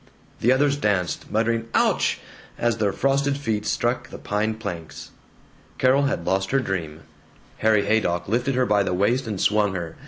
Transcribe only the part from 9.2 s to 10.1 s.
and swung her.